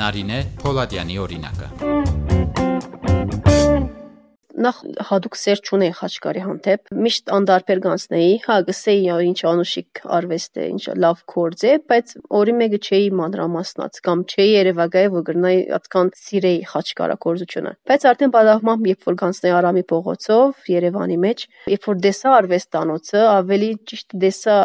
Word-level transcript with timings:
Նարինե 0.00 0.38
Փոլադյանի 0.62 1.18
օրինակը 1.26 2.01
նախ 4.62 4.78
հadoop 5.08 5.36
սեր 5.38 5.60
չունեի 5.66 5.92
Խաչկարի 5.98 6.42
հանդեպ։ 6.46 6.92
Միշտ 7.02 7.32
անդարբեր 7.36 7.80
գանցնեի, 7.86 8.32
հա 8.46 8.56
գսեի 8.68 9.00
ինչ 9.28 9.38
անուշիկ 9.52 10.02
արվեստ 10.16 10.60
է, 10.62 10.66
ինչ 10.72 10.84
լավ 11.02 11.22
կորձ 11.32 11.62
է, 11.62 11.72
բայց 11.92 12.14
օրի 12.38 12.54
մեկը 12.62 12.80
չէի 12.82 13.08
մանրամասնած 13.22 14.00
կամ 14.06 14.24
չէի 14.32 14.48
երևակայ 14.52 15.04
որ 15.12 15.24
գրնայի 15.28 15.60
այդքան 15.78 16.12
սիրեի 16.22 16.60
Խաչկարա 16.72 17.16
կորձությունը։ 17.26 17.72
Բայց 17.92 18.06
արդեն 18.12 18.32
բադաղմամբ 18.36 18.88
երբ 18.92 19.06
որ 19.08 19.18
գանցնեի 19.22 19.54
Արամի 19.58 19.84
փողոցով 19.92 20.70
Երևանի 20.72 21.18
մեջ, 21.22 21.44
երբ 21.72 21.88
որ 21.92 22.00
դեսա 22.06 22.34
արվեստանոցը, 22.42 23.22
ավելի 23.32 23.70
ճիշտ 23.92 24.16
դեսա 24.22 24.56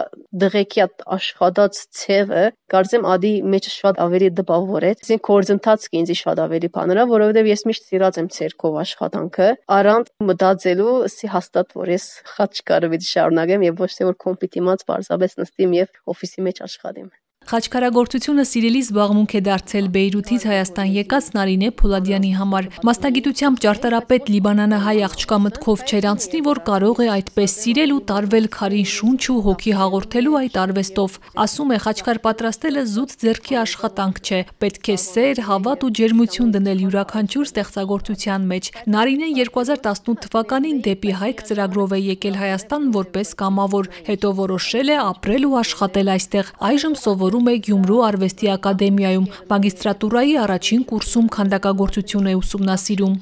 դղեկի 0.43 0.83
աշխատած 1.17 1.81
ցեղը, 1.97 2.43
կարծեմ 2.73 3.07
ադի 3.07 3.33
մեջ 3.47 3.69
շատ 3.73 3.99
ավելի 4.03 4.29
դպավորեց։ 4.37 5.03
Այսինքն 5.07 5.25
կորձընթացը 5.27 5.91
ինձ 5.97 6.11
շատ 6.21 6.41
ավելի 6.43 6.69
բաներա, 6.77 7.05
որովհետև 7.11 7.49
ես 7.51 7.63
միշտ 7.67 7.87
սիրած 7.87 8.19
եմ 8.21 8.27
ցերկով 8.37 8.77
աշխատանքը 8.83 9.47
առանց 9.87 10.09
մտածելու 10.27 10.93
ասի 11.07 11.29
հաստատ 11.31 11.69
որ 11.79 11.91
ես 11.93 12.07
խաչկարը 12.33 12.89
պիտի 12.93 13.07
շարունակեմ 13.11 13.63
եւ 13.67 13.83
ոչ 13.85 13.89
թե 13.99 14.07
որ 14.09 14.17
կոմպիտի 14.25 14.63
մած 14.67 14.83
բարձաբես 14.91 15.39
նստիմ 15.39 15.77
եւ 15.77 16.01
օֆիսի 16.15 16.43
մեջ 16.47 16.61
աշխատեմ 16.67 17.07
Խաչքարագործությունը 17.47 18.43
սիրելի 18.43 18.79
զբաղմունք 18.83 19.33
է 19.37 19.41
դարձել 19.45 19.85
Բեյրութից 19.93 20.45
Հայաստան 20.49 20.89
եկած 20.91 21.27
Նարինե 21.37 21.67
Փոլադյանի 21.79 22.31
համար։ 22.35 22.65
Մասնագիտությամբ 22.87 23.61
ճարտարապետ 23.63 24.31
Լիբանանահայ 24.33 24.95
աղջկա 25.07 25.37
մտքով 25.45 25.85
չեր 25.87 26.07
անցնի, 26.11 26.41
որ 26.43 26.59
կարող 26.67 26.99
է 26.99 27.07
այդպես 27.13 27.55
սիրել 27.63 27.93
ու 27.95 28.01
տարվել 28.11 28.49
քարին 28.51 28.89
շունչ 28.91 29.21
ու 29.31 29.37
հոգի 29.47 29.73
հաղորդելու 29.79 30.35
այդ 30.43 30.59
արվեստով։ 30.67 31.15
Ասում 31.47 31.71
է 31.71 31.79
խաչքար 31.87 32.19
պատրաստելը 32.27 32.83
զուտ 32.91 33.15
ձեռքի 33.23 33.57
աշխատանք 33.63 34.21
չէ, 34.27 34.41
պետք 34.59 34.91
է 34.91 34.97
սեր, 35.07 35.41
հավատ 35.47 35.87
ու 35.87 35.91
ջերմություն 36.03 36.51
դնել 36.57 36.83
յուրաքանչյուր 36.83 37.47
ստեղծագործության 37.47 38.51
մեջ։ 38.51 38.71
Նարինեն 38.91 39.33
2018 39.39 40.19
թվականին 40.27 40.83
դեպի 40.83 41.15
Հայք 41.23 41.47
ծրագրով 41.47 41.95
է 41.95 41.99
եկել 42.11 42.39
Հայաստան 42.43 42.91
որպես 42.97 43.33
կամավոր, 43.39 43.91
հետո 44.11 44.35
որոշել 44.43 44.87
է 44.91 44.97
ապրել 45.07 45.47
ու 45.47 45.57
աշխատել 45.63 46.13
այստեղ։ 46.17 46.53
Այժմ 46.67 46.95
սովորում 46.97 47.36
սովորում 47.37 47.49
է 47.51 47.61
Գյումրու 47.65 47.97
արվեստի 48.07 48.47
ակադեմիայում, 48.49 49.25
մագիստրատուրայի 49.51 50.33
առաջին 50.41 50.81
կուրսում 50.89 51.27
քանդակագործություն 51.35 52.29
է 52.31 52.33
ուսումնասիրում։ 52.37 53.13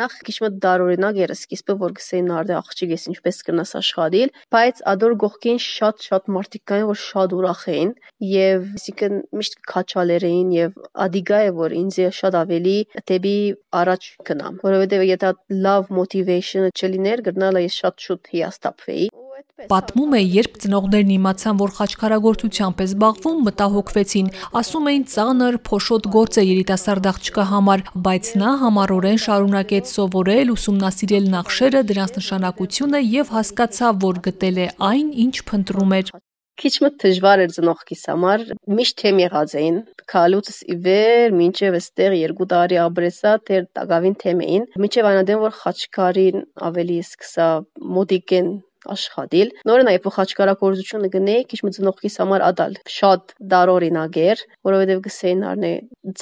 Նախ 0.00 0.12
քիչ 0.28 0.36
դարօրինակ 0.64 1.20
էր 1.24 1.32
սկիզբը, 1.36 1.74
որ 1.82 1.92
գսեին 1.98 2.30
արդե 2.38 2.54
աղջիկ 2.58 2.94
ես 2.96 3.04
ինչպես 3.12 3.40
կնաս 3.48 3.72
աշխատել, 3.78 4.32
բայց 4.56 4.80
ադոր 4.92 5.12
գողքին 5.24 5.60
շատ-շատ 5.68 6.32
մարդիկ 6.38 6.62
կային, 6.68 6.88
որ 6.88 6.98
շատ 7.04 7.36
ուրախ 7.38 7.62
էին 7.68 7.92
եւ 8.32 8.64
այսինքն 8.78 9.20
միշտ 9.38 9.60
քաչալեր 9.68 10.28
էին 10.28 10.48
եւ 10.56 10.80
ադիգա 11.04 11.38
է 11.44 11.52
որ 11.58 11.76
ինձ 11.82 12.00
շատ 12.18 12.38
ավելի 12.38 12.76
դեպի 13.12 13.36
առաջ 13.82 14.08
գնամ, 14.28 14.58
որովհետեւ 14.64 15.06
եթե 15.12 15.32
լավ 15.68 15.92
motivation-ը 15.98 16.72
չլիներ, 16.72 17.24
գտնալը 17.28 17.64
ես 17.68 17.78
շատ 17.84 18.08
շուտ 18.08 18.32
հիաստափվեի 18.32 19.07
Պատմում 19.66 20.12
է, 20.14 20.18
երբ 20.22 20.58
ծնողներն 20.62 21.08
իմացան, 21.16 21.56
որ 21.58 21.72
խաչքարագործությամբ 21.78 22.82
է 22.82 22.84
զբաղվում, 22.88 23.40
մտահոգվեցին։ 23.48 24.28
Ասում 24.60 24.86
էին 24.90 25.06
ծանր, 25.14 25.58
փոշոտ 25.66 26.06
գործ 26.14 26.38
է 26.38 26.44
երիտասարդ 26.46 27.08
աղջկա 27.10 27.46
համար, 27.50 27.82
բայց 28.06 28.30
նա 28.38 28.52
համառորեն 28.62 29.20
շարունակեց 29.24 29.90
սովորել, 29.96 30.54
ուսումնասիրել 30.54 31.28
նախշերը, 31.34 31.82
դրանց 31.90 32.14
նշանակությունը 32.20 33.02
եւ 33.18 33.34
հասկացավ, 33.34 34.00
որ 34.06 34.22
գտել 34.28 34.62
է 34.62 34.70
այն, 34.92 35.12
ինչ 35.26 35.36
փնտրում 35.50 35.98
էր 35.98 36.16
քիչ 36.58 36.72
մը 36.82 36.88
դժվար 36.98 37.40
էր 37.44 37.52
ծնողքիս 37.54 38.00
համար 38.10 38.40
միշտ 38.78 38.96
թեմ 38.98 39.20
եղած 39.22 39.52
էին 39.60 39.76
քալուց 40.10 40.48
ի 40.74 40.76
վեր 40.86 41.36
մինչև 41.38 41.76
այստեղ 41.78 42.16
երկու 42.18 42.48
տարի 42.52 42.80
ապրեսա 42.82 43.34
դեր 43.50 43.68
տակավին 43.78 44.16
թեմ 44.22 44.42
էին 44.48 44.64
մինչև 44.82 45.08
այնադեմ 45.12 45.44
որ 45.44 45.54
խաչքարին 45.60 46.42
ավելի 46.70 46.98
սկսա 47.04 47.48
մոդիկեն 47.98 48.50
աշխատել։ 48.94 49.50
Նորը 49.68 49.84
նաև 49.88 50.02
փոխաճկարակորզությունը 50.06 51.10
գնեի, 51.14 51.44
քիչ 51.50 51.60
մի 51.66 51.72
ծնողքիս 51.78 52.18
համար 52.22 52.44
ադալ 52.48 52.76
շատ 52.94 53.34
դարօրինակ 53.52 54.18
էր, 54.24 54.42
որովհետև 54.68 55.02
գսեին 55.08 55.42
արնե 55.50 55.72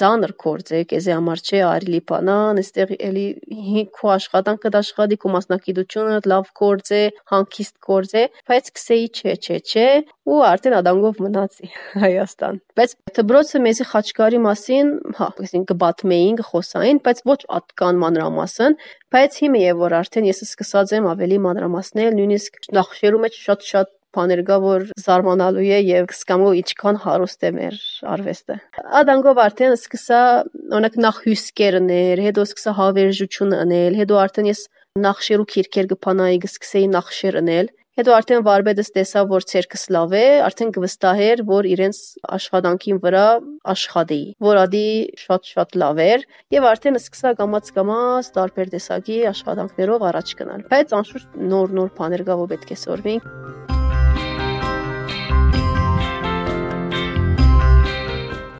ծանր 0.01 0.33
կորձ 0.43 0.71
է, 0.77 0.81
կեզե 0.91 1.13
համար 1.17 1.43
չէ 1.47 1.61
արիլի 1.67 2.01
բանան, 2.11 2.61
այստեղ 2.63 2.93
էլի 3.07 3.27
քո 3.97 4.11
աշխատանքը 4.17 4.73
դաշխատի, 4.77 5.19
քո 5.21 5.33
մասնակցությունը 5.37 6.19
լավ 6.33 6.51
կորձ 6.61 6.91
է, 6.97 7.03
հանկիստ 7.33 7.75
կորձ 7.87 8.15
է, 8.17 8.23
բայց 8.51 8.71
գսեի 8.77 9.07
չէ, 9.17 9.35
չէ, 9.37 9.57
չէ, 9.67 9.87
ու 10.27 10.37
արդեն 10.43 10.75
ադանգով 10.81 11.19
մնացի 11.23 11.69
Հայաստան։ 12.03 12.57
Բայց 12.77 12.93
դբրոցը 13.17 13.61
մեզի 13.63 13.85
խաչկարի 13.91 14.39
մասին, 14.43 14.89
հա, 15.17 15.27
այսինքն 15.43 15.67
կբատմեին, 15.71 16.39
կխոսային, 16.41 16.99
բայց 17.07 17.21
ոչ 17.31 17.37
ատկան 17.57 18.01
մանրամասն, 18.03 18.77
բայց 19.15 19.37
հիմա 19.43 19.61
եւ 19.63 19.83
որ 19.85 19.95
արդեն 20.01 20.27
ես 20.27 20.43
սկսած 20.47 20.95
եմ 20.97 21.07
ավելի 21.13 21.37
մանրամասնել, 21.47 22.17
նույնիսկ 22.19 22.59
նախշերու 22.75 23.23
մեջ 23.23 23.39
շատ-շատ 23.47 23.93
բաներ 24.17 24.41
կա, 24.47 24.55
որ 24.63 24.85
զարմանալու 25.03 25.65
է 25.77 25.79
եւ 25.87 26.05
կսկամու 26.11 26.53
ինչքան 26.57 26.99
հարուստ 27.03 27.43
է 27.47 27.51
մեր 27.57 27.75
արվեստը։ 28.13 28.55
Ադանգով 28.99 29.41
արդեն 29.43 29.75
սկսա 29.77 30.21
օրինակ 30.77 30.95
նախ 31.05 31.19
հյուսկերներ, 31.27 32.21
հետո 32.27 32.45
սկսա 32.47 32.73
հավերժություն 32.79 33.57
անել, 33.61 33.99
հետո 34.01 34.19
արդեն 34.23 34.49
ես 34.49 34.63
նախշերու 35.07 35.49
քիրքեր 35.53 35.89
կփանայի, 35.91 36.39
կսկսեի 36.47 36.87
նախշեր 36.97 37.39
անել 37.43 37.69
Հետո 37.97 38.13
արդեն 38.13 38.43
վարպետս 38.45 38.91
տեսավ, 38.93 39.29
որ 39.33 39.45
ցերկս 39.49 39.83
լավ 39.95 40.11
է, 40.13 40.25
արդեն 40.45 40.73
կվստահեր, 40.75 41.39
որ 41.47 41.67
իրենց 41.71 42.01
աշխատանքին 42.35 42.99
վրա 43.01 43.23
աշխատի, 43.73 44.19
որ 44.47 44.59
ադի 44.63 44.83
շատ-շատ 45.23 45.73
լավ 45.81 46.01
էր, 46.05 46.25
եւ 46.53 46.67
արդեն 46.71 46.99
սկսա 47.01 47.31
կամած-կամած 47.39 48.29
տարբեր 48.37 48.69
տեսակի 48.75 49.17
աշխատանքներով 49.31 50.05
առաջ 50.11 50.35
գնալ։ 50.43 50.67
Բայց 50.75 50.93
անշուշտ 50.99 51.41
նոր-նոր 51.55 51.89
բաներ 51.97 52.25
կա, 52.29 52.37
որ 52.43 52.53
պետք 52.53 52.75
է 52.77 52.79
սորվին։ 52.85 53.66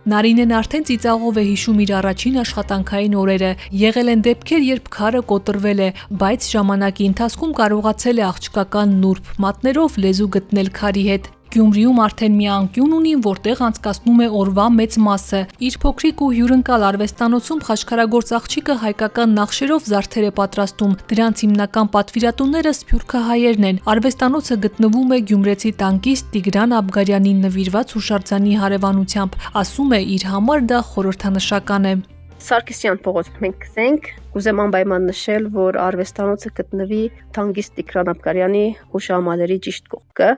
Նարինեն 0.07 0.51
արդեն 0.55 0.85
ծիծաղով 0.87 1.37
է 1.41 1.43
հիշում 1.43 1.79
իր 1.83 1.89
առաջին 1.97 2.35
աշխատանքային 2.39 3.15
օրերը։ 3.19 3.49
Եղել 3.81 4.11
են 4.13 4.21
դեպքեր, 4.27 4.61
երբ 4.67 4.85
քարը 4.95 5.21
կոտրվել 5.31 5.81
է, 5.83 5.89
բայց 6.21 6.47
ժամանակի 6.55 7.09
ընթացքում 7.11 7.55
կարողացել 7.59 8.21
է 8.23 8.27
աղջկական 8.31 8.93
նուրբ 9.03 9.33
մատներով 9.43 9.97
լեզու 10.07 10.29
գտնել 10.37 10.71
քարի 10.79 11.03
հետ։ 11.11 11.27
Գյումրիում 11.57 11.99
արդեն 12.03 12.33
մի 12.37 12.47
անկյուն 12.53 12.91
ունի, 12.93 13.11
որտեղ 13.25 13.61
անցկացնում 13.67 14.19
է 14.21 14.25
օրվա 14.39 14.65
մեծ 14.77 14.97
մասը։ 15.07 15.39
Իր 15.67 15.77
փոքրիկ 15.81 16.19
ու 16.21 16.27
հյուրընկալ 16.37 16.83
արվեստանոցում 16.89 17.61
խաչքարագործ 17.67 18.33
աղջիկը 18.37 18.75
հայկական 18.83 19.33
նախշերով 19.37 19.87
զարդեր 19.89 20.27
է 20.27 20.31
պատրաստում։ 20.37 20.93
Դրանց 21.09 21.41
հիմնական 21.47 21.89
պատվիրատուները 21.97 22.73
սփյուռքահայերն 22.77 23.65
են։ 23.71 23.81
Արվեստանոցը 23.95 24.59
գտնվում 24.67 25.15
է 25.17 25.19
Գյումրեցի 25.31 25.71
տանկիստ 25.81 26.29
Տիգրան 26.37 26.77
Աբգարյանին 26.81 27.41
նվիրված 27.47 27.97
հուշարձանի 27.97 28.53
հարևանությամբ։ 28.61 29.41
Ասում 29.63 29.97
է, 29.97 30.03
իր 30.17 30.29
համար 30.35 30.69
դա 30.69 30.83
խորհրդանշական 30.93 31.89
է։ 31.93 31.95
Սարգսյան 32.37 32.99
փողոցում 33.01 33.39
մենք 33.41 33.55
գսենք, 33.63 34.07
կուզեմ 34.35 34.59
անպայման 34.61 35.07
նշել, 35.09 35.47
որ 35.55 35.79
արվեստանոցը 35.81 36.51
գտնվի 36.59 36.99
Թանգիստ 37.37 37.73
Տիգրան 37.79 38.11
Աբկարյանի 38.13 38.61
հուշահամալիրի 38.93 39.57
ճիշտ 39.67 39.89
կողքը, 39.95 40.29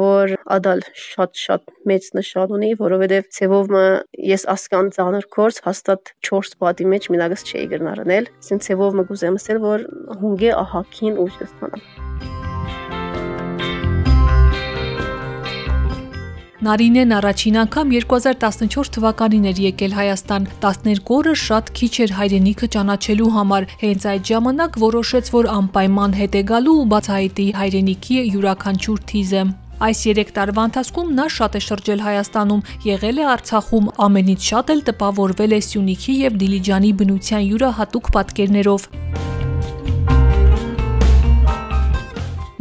որ 0.00 0.34
ադալ 0.56 0.84
շատ-շատ 1.04 1.72
մեծ 1.92 2.10
նշան 2.18 2.58
ունի, 2.58 2.74
որովհետև 2.82 3.32
ցևով 3.38 3.74
ես 4.34 4.46
ասկան 4.58 4.92
ծանր 4.98 5.30
կորս 5.38 5.64
հաստատ 5.70 6.14
4 6.30 6.54
պատի 6.64 6.90
մեջ 6.94 7.10
մինագս 7.14 7.50
չէի 7.50 7.66
գրնարնել, 7.74 8.30
ասեն 8.42 8.64
ցևով 8.66 8.98
մը 8.98 9.10
կուզեմ 9.14 9.42
ասել, 9.42 9.66
որ 9.70 9.90
հունգե 10.24 10.56
ահակին 10.64 11.20
ուժ 11.26 11.44
կստանամ։ 11.44 12.33
Նարինեն 16.64 17.10
առաջին 17.12 17.56
անգամ 17.60 17.90
2014 17.92 18.90
թվականին 18.94 19.48
էր 19.50 19.58
եկել 19.64 19.96
Հայաստան։ 19.98 20.44
12 20.62 21.10
օրը 21.16 21.34
շատ 21.40 21.66
քիչ 21.76 21.90
էր 22.04 22.14
հայրենիքը 22.18 22.68
ճանաչելու 22.76 23.32
համար։ 23.34 23.66
Հենց 23.82 24.06
այդ 24.12 24.30
ժամանակ 24.30 24.78
որոշեց, 24.84 25.28
որ 25.34 25.48
անպայման 25.56 26.16
հետ 26.20 26.38
է 26.40 26.42
գալու 26.52 26.78
ու 26.80 26.88
բացահայտի 26.94 27.46
հայրենիքի 27.58 28.16
յուրաքանչյուր 28.32 29.04
թիզը։ 29.12 29.44
Այս 29.84 30.02
3 30.14 30.34
տարվա 30.40 30.66
ընթացքում 30.70 31.14
նա 31.20 31.28
շատ 31.36 31.60
է 31.60 31.64
շրջել 31.68 32.04
Հայաստանում, 32.08 32.66
եղել 32.88 33.18
է 33.20 33.28
Արցախում, 33.34 33.92
ամենից 34.08 34.50
շատ 34.54 34.74
էլ 34.78 34.84
տպավորվել 34.88 35.58
է 35.58 35.60
Սյունիքի 35.68 36.18
եւ 36.24 36.42
Դիլիջանի 36.44 36.96
բնության 37.04 37.48
յուրահատուկ 37.50 38.12
պատկերներով։ 38.16 38.92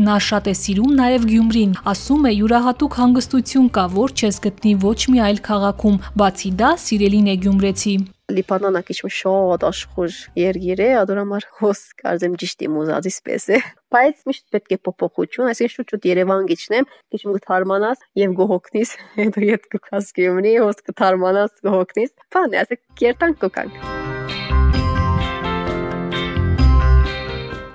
Նա 0.03 0.15
շատ 0.19 0.47
է 0.51 0.53
սիրում 0.59 0.95
նաև 0.97 1.25
Գյումրին, 1.29 1.73
ասում 1.88 2.25
է 2.27 2.31
յուրահատուկ 2.33 2.95
հանգստություն 3.00 3.69
կա, 3.77 3.85
որ 3.94 4.13
չես 4.17 4.39
գտնի 4.44 4.73
ոչ 4.83 4.97
մի 5.13 5.21
այլ 5.27 5.39
քաղաքում, 5.45 5.95
բացի 6.19 6.51
դա 6.59 6.71
սիրելին 6.83 7.29
է 7.31 7.35
գյումրեցի։ 7.45 7.94
Լիբանանը 8.35 8.81
քիչ 8.89 8.97
շատ 9.19 9.63
աշխուժ 9.69 10.19
երգիր 10.41 10.83
է, 10.83 10.89
ադոր 11.03 11.23
համար 11.23 11.47
հոս 11.61 11.81
կարծեմ 12.03 12.38
ճիշտ 12.44 12.67
եմ 12.67 12.77
ուզածից 12.83 13.17
պես 13.29 13.47
է։ 13.47 13.63
Բայց 13.95 14.27
միշտ 14.27 14.45
պետք 14.57 14.75
է 14.75 14.79
փոփոխություն, 14.89 15.50
այսինքն 15.53 15.75
շուտ-շուտ 15.77 16.07
Երևան 16.11 16.47
գիչնեմ, 16.51 16.88
քիչ 17.13 17.21
կթարմանաս 17.29 18.07
եւ 18.23 18.38
գողոքնիս, 18.44 18.95
հետո 19.23 19.49
ետ 19.53 19.69
կքաս 19.75 20.15
գեմնի, 20.19 20.56
հոս 20.67 20.88
կթարմանաս 20.89 21.59
գողոքնիս։ 21.67 22.17
Բան 22.33 22.57
է, 22.57 22.63
ասեք 22.65 22.83
կերտանք 23.03 23.45
կոկանք։ 23.45 24.02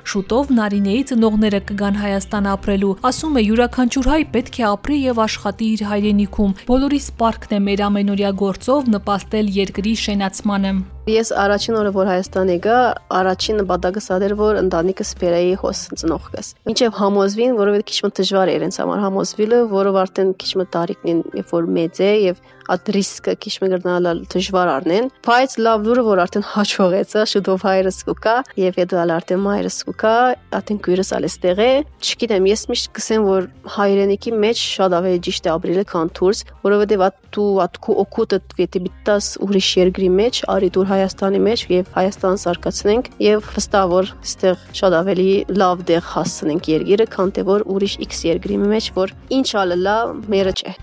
Շուտով 0.09 0.53
Նարինեի 0.57 1.01
ծնողները 1.11 1.59
կգան 1.69 1.97
Հայաստան 2.01 2.47
ապրելու։ 2.55 2.93
Ասում 3.09 3.35
է 3.37 3.43
յուրաքանչյուր 3.45 4.07
հայ 4.09 4.21
պետք 4.37 4.55
է 4.57 4.65
ապրի 4.69 4.97
եւ 5.03 5.19
աշխատի 5.25 5.67
իր 5.75 5.83
հայրենիքում։ 5.91 6.55
Բոլորի 6.71 7.01
սպարքն 7.05 7.53
է 7.53 7.61
մեր 7.69 7.83
ամենօրյա 7.89 8.31
գործով 8.41 8.89
նպաստել 8.95 9.51
երկրի 9.59 9.93
շենացմանը։ 10.09 10.73
Ես 11.09 11.29
առաջին 11.45 11.77
օրը 11.81 11.93
որ 11.97 12.09
Հայաստան 12.09 12.51
եկա, 12.53 12.79
առաջին 13.19 13.61
նպատակը 13.63 14.01
սա 14.05 14.17
էր 14.29 14.35
որ 14.41 14.59
ընտանիքս 14.61 15.13
բերեի 15.21 15.55
հոս 15.61 15.79
ծնողքս։ 16.01 16.51
Մինչև 16.69 16.99
համոզվին, 16.99 17.55
որովհետեւ 17.61 17.89
քիչ 17.89 17.99
մը 18.05 18.11
դժվար 18.19 18.53
էր 18.53 18.67
ինձ 18.69 18.81
համար 18.83 19.03
համոզվելը, 19.09 19.61
որով 19.73 20.01
արդեն 20.05 20.35
քիչ 20.43 20.53
մը 20.61 20.67
տարիքն 20.77 21.23
երբ 21.39 21.55
որ 21.57 21.71
մեծ 21.79 22.03
է 22.05 22.13
եւ 22.29 22.43
այդ 22.75 22.91
ռիսկը 22.99 23.35
քիչ 23.43 23.55
մը 23.63 23.69
գրնալ 23.75 24.23
դժվար 24.33 24.71
առնեն, 24.75 25.07
բայց 25.25 25.55
լավ 25.65 25.87
լուրը 25.89 26.03
որ 26.09 26.21
արդեն 26.25 26.45
հաջողեցա, 26.53 27.23
շուտով 27.33 27.65
հայրս 27.69 27.99
կուկա 28.09 28.35
եւ 28.61 28.81
հետո 28.83 29.01
արդեն 29.19 29.41
մայրս 29.45 29.79
կուկա, 29.89 30.15
արդեն 30.59 30.81
քույրս 30.85 31.11
ալստեղ 31.19 31.63
է։ 31.65 31.71
Չգիտեմ, 32.05 32.49
ես 32.49 32.65
միշտ 32.73 32.91
կսեմ 32.99 33.29
որ 33.29 33.49
հայրենիքի 33.79 34.33
մեջ 34.45 34.63
շատ 34.69 34.97
ավելի 34.99 35.23
ճիշտ 35.29 35.49
է 35.49 35.53
ապրելը 35.55 35.85
քան 35.93 36.13
դուրս, 36.19 36.43
որովհետեւ 36.69 37.05
ատու 37.09 37.49
ատկու 37.65 37.97
օկուտը 38.05 38.41
դեպի 38.53 38.69
դիտաս 38.89 39.31
ուրիշ 39.49 39.71
երկրի 39.79 40.11
մեջ, 40.19 40.43
արի 40.55 40.71
դուր 40.77 40.91
Հայաստանի 40.93 41.43
մեջ 41.49 41.65
եւ 41.73 41.91
Հայաստան 41.99 42.39
սարկացնենք 42.45 43.11
եւ 43.25 43.51
վստահ 43.57 43.89
որ 43.95 44.13
այստեղ 44.19 44.69
շատ 44.83 44.99
ավելի 45.01 45.31
լավ 45.63 45.87
դեղ 45.93 46.13
հասցնենք 46.13 46.71
երկիրը, 46.75 47.09
քան 47.17 47.35
թե 47.39 47.49
որ 47.49 47.67
ուրիշ 47.77 47.99
X 48.09 48.25
երկրի 48.29 48.63
մեջ, 48.69 48.93
որ 48.99 49.17
ինչ 49.41 49.49
ալը 49.65 49.83
լա 49.87 49.99
մերը 50.29 50.57
չէ։ 50.59 50.79